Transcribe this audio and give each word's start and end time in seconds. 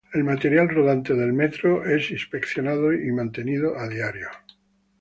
El 0.15 0.23
material 0.23 0.67
rodante 0.67 1.13
del 1.13 1.31
metro 1.31 1.85
es 1.85 2.09
inspeccionado 2.09 2.91
y 2.91 3.11
mantenido 3.11 3.77
a 3.77 3.87
diario. 3.87 4.29